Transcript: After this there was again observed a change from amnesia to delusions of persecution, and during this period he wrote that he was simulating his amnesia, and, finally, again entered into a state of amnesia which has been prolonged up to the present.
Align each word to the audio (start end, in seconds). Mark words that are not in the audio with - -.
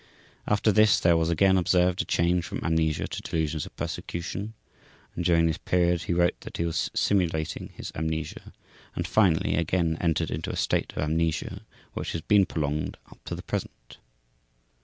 After 0.47 0.71
this 0.71 0.99
there 0.99 1.15
was 1.15 1.29
again 1.29 1.59
observed 1.59 2.01
a 2.01 2.05
change 2.05 2.43
from 2.43 2.59
amnesia 2.63 3.07
to 3.07 3.21
delusions 3.21 3.67
of 3.67 3.75
persecution, 3.75 4.55
and 5.15 5.23
during 5.23 5.45
this 5.45 5.59
period 5.59 6.01
he 6.01 6.13
wrote 6.15 6.39
that 6.41 6.57
he 6.57 6.65
was 6.65 6.89
simulating 6.95 7.69
his 7.75 7.91
amnesia, 7.93 8.51
and, 8.95 9.05
finally, 9.05 9.53
again 9.55 9.99
entered 10.01 10.31
into 10.31 10.49
a 10.49 10.55
state 10.55 10.91
of 10.93 11.03
amnesia 11.03 11.61
which 11.93 12.13
has 12.13 12.21
been 12.21 12.47
prolonged 12.47 12.97
up 13.11 13.19
to 13.25 13.35
the 13.35 13.43
present. 13.43 13.99